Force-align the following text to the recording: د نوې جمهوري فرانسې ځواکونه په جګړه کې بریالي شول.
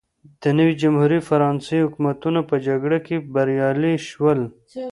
د 0.41 0.43
نوې 0.57 0.73
جمهوري 0.81 1.19
فرانسې 1.29 1.77
ځواکونه 1.83 2.39
په 2.49 2.55
جګړه 2.67 2.99
کې 3.05 3.15
بریالي 3.33 3.95
شول. 4.09 4.39